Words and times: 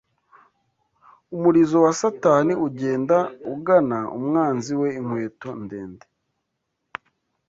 umurizo 1.35 1.77
wa 1.85 1.91
satani 2.01 2.53
ugenda 2.67 3.17
ugana 3.53 3.99
umwanzi 4.17 4.71
we 4.81 4.87
inkweto 4.99 5.49
ndende! 5.63 6.05